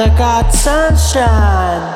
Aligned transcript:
I 0.00 0.08
got 0.16 0.50
sunshine. 0.50 1.94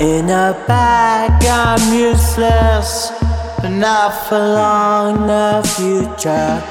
In 0.00 0.30
a 0.30 0.56
bag, 0.66 1.44
I'm 1.44 1.92
useless, 1.92 3.10
but 3.60 3.68
not 3.68 4.10
for 4.26 4.38
long. 4.38 5.26
The 5.26 5.60
future 5.76 6.62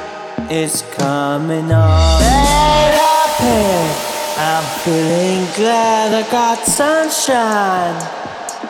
is 0.49 0.81
coming 0.97 1.71
on. 1.71 2.21
Up 2.23 3.41
here, 3.41 3.91
I'm 4.37 4.65
feeling 4.81 5.45
glad 5.53 6.15
I 6.15 6.31
got 6.31 6.57
sunshine. 6.65 7.97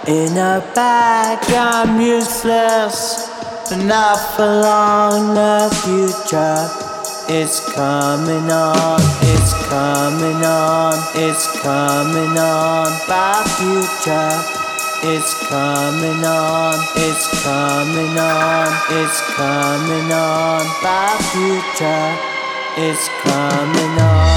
In 0.05 0.35
a 0.35 0.59
bag, 0.75 1.39
I'm 1.49 2.01
useless, 2.01 3.29
but 3.69 3.81
not 3.85 4.17
for 4.35 4.45
long. 4.45 5.33
The 5.33 5.69
future 5.85 6.84
it's 7.27 7.59
coming 7.73 8.51
on, 8.51 8.99
it's 9.21 9.53
coming 9.65 10.45
on, 10.45 10.93
it's 11.15 11.59
coming 11.61 12.37
on, 12.37 12.87
my 13.09 13.43
future. 13.57 14.65
It's 15.07 15.33
coming 15.47 16.23
on, 16.25 16.79
it's 16.95 17.43
coming 17.43 18.17
on, 18.17 18.67
it's 18.89 19.21
coming 19.35 20.11
on, 20.11 20.65
my 20.83 21.17
future. 21.31 22.35
It's 22.77 23.07
coming 23.23 24.01
on. 24.01 24.34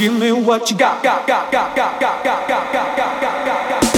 Give 0.00 0.18
me 0.18 0.32
what 0.32 0.70
you 0.70 0.78
got, 0.78 1.02
got, 1.02 1.26
got, 1.26 1.52
got, 1.52 1.76
got, 1.76 2.00
got, 2.00 2.24
got, 2.24 2.48
got, 2.48 2.72
got, 2.72 2.96
got, 2.96 3.68
got. 3.68 3.89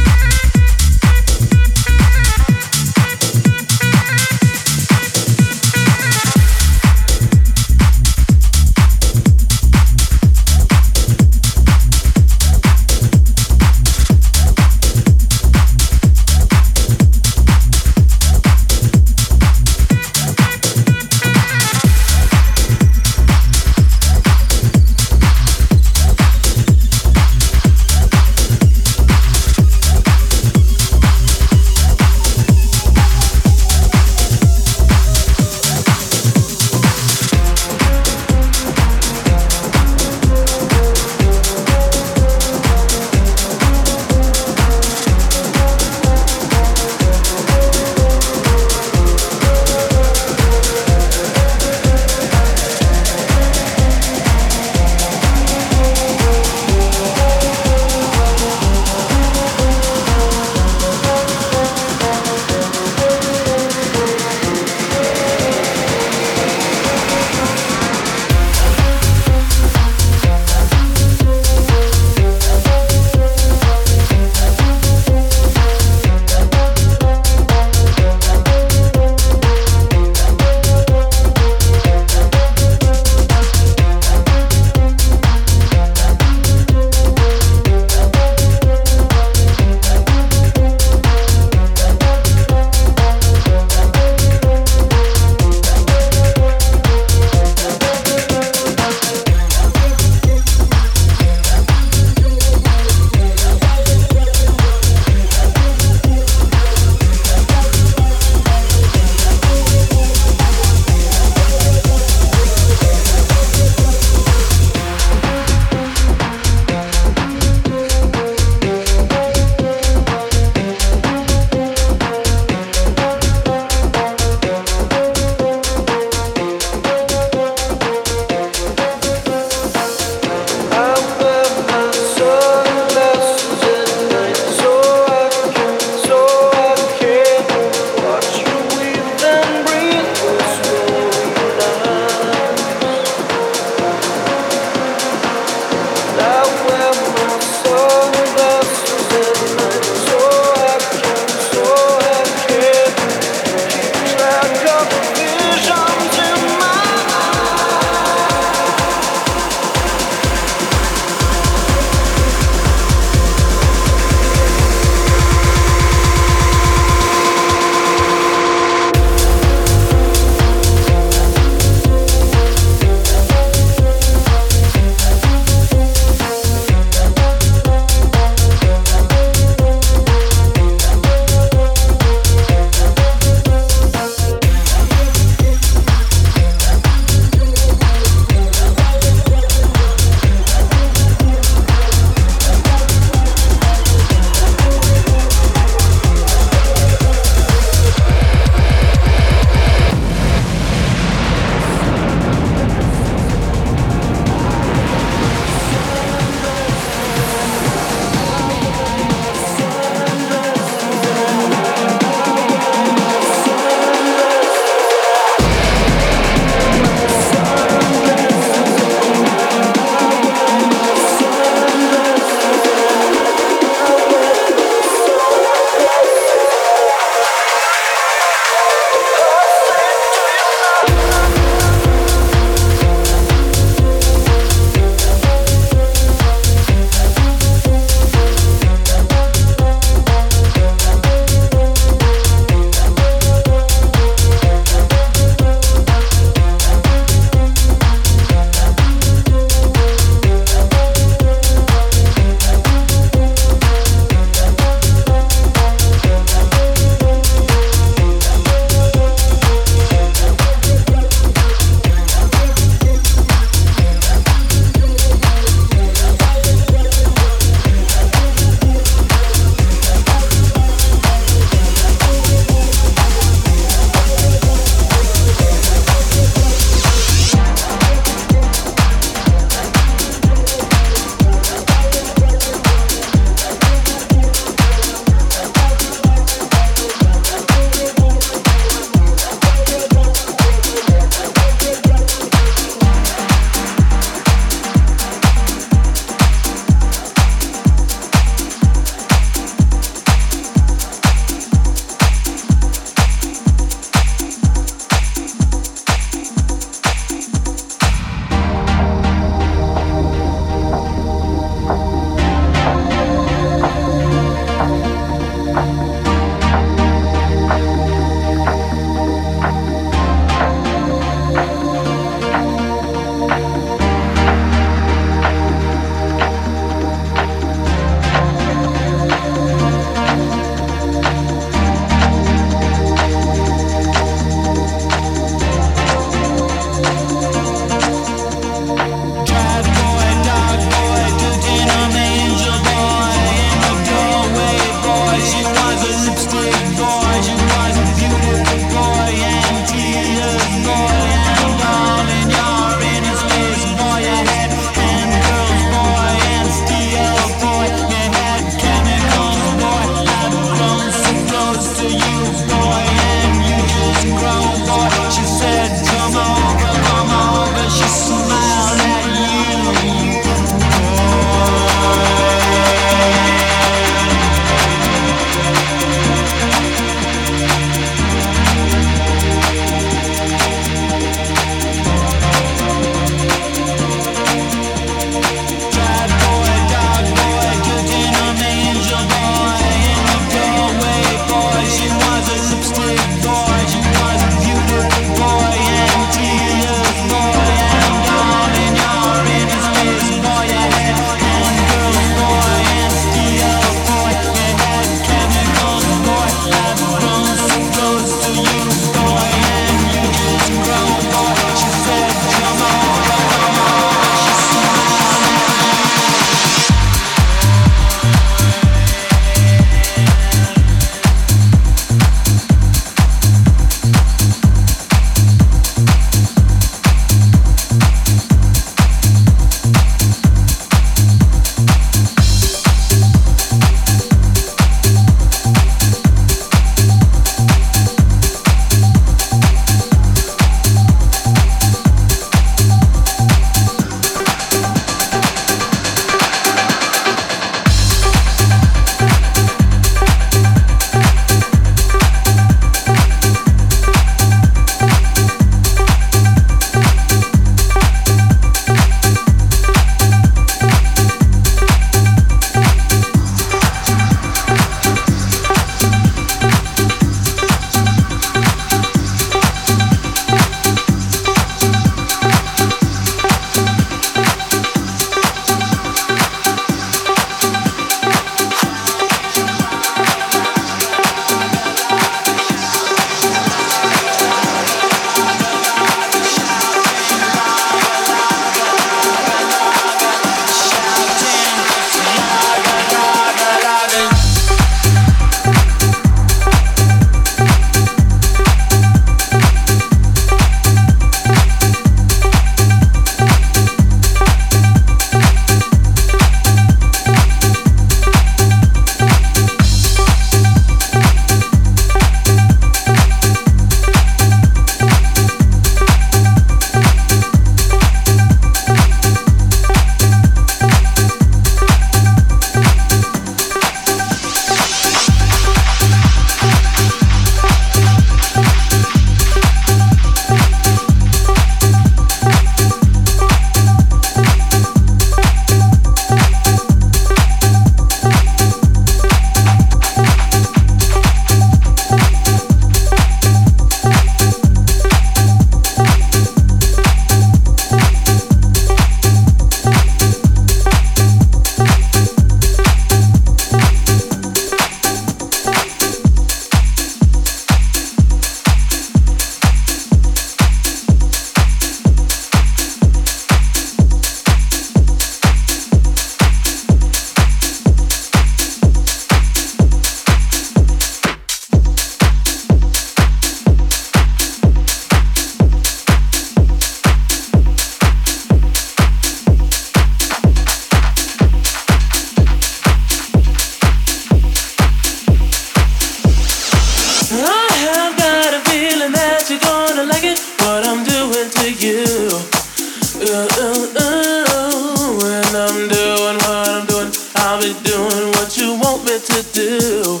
here 598.96 599.04
to 599.04 599.22
do. 599.32 600.00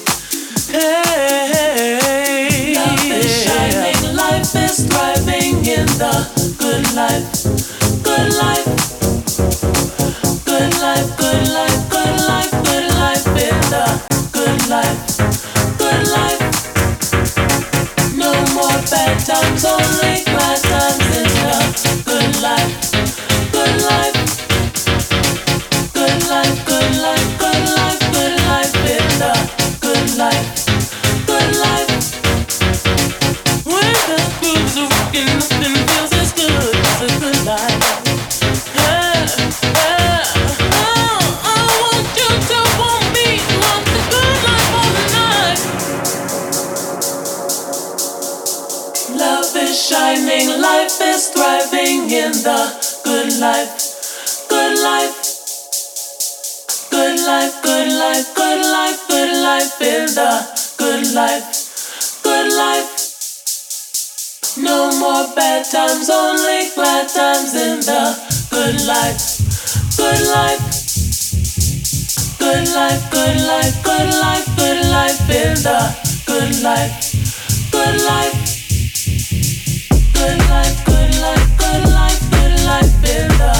Hey, 0.70 1.98
love 2.74 3.04
is 3.04 3.44
shining, 3.44 4.16
life 4.16 4.54
is 4.54 4.86
thriving 4.86 5.56
in 5.66 5.86
the 5.98 6.26
good 6.58 6.94
life, 6.94 7.44
good 8.02 8.34
life. 8.38 8.55
Got. 57.46 57.76
times, 65.76 66.08
only 66.08 66.70
glad 66.74 67.08
times 67.08 67.54
in 67.54 67.80
the 67.80 68.02
good 68.50 68.86
life, 68.86 69.18
good 69.96 70.20
life, 70.28 70.62
good 72.38 72.68
life, 72.74 73.10
good 73.10 73.36
life, 73.46 73.82
good 73.82 74.10
life, 74.20 74.46
good 74.56 74.80
life 74.90 75.30
in 75.30 75.54
the 75.66 75.80
good 76.24 76.62
life, 76.62 76.94
good 77.72 78.02
life, 78.04 78.36
good 80.14 80.38
life, 80.48 80.84
good 80.86 81.14
life, 81.20 81.58
good 81.58 81.84
life, 81.90 82.30
good 82.30 82.64
life 82.64 83.04
in 83.04 83.28
the 83.38 83.55